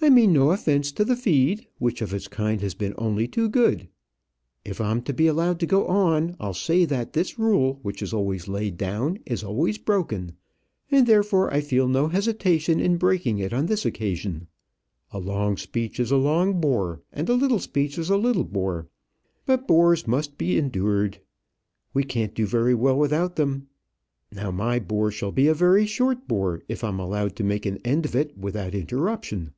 [0.00, 3.48] "I mean no offence to the feed, which, of its kind, has been only too
[3.48, 3.88] good.
[4.64, 8.14] If I'm to be allowed to go on, I'll say, that this rule, which is
[8.14, 10.32] always laid down, is always broken;
[10.88, 14.46] and therefore I feel no hesitation in breaking it on this occasion.
[15.10, 18.86] A long speech is a long bore, and a little speech is a little bore;
[19.46, 21.18] but bores must be endured.
[21.92, 23.66] We can't do very well without them.
[24.30, 27.78] Now my bore shall be a very short bore if I'm allowed to make an
[27.84, 29.54] end of it without interruption."